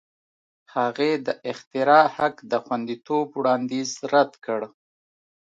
هغې 0.75 1.11
د 1.25 1.27
اختراع 1.51 2.05
حق 2.15 2.35
د 2.51 2.53
خوندیتوب 2.63 3.27
وړاندیز 3.39 3.89
رد 4.13 4.31
کړ. 4.45 4.61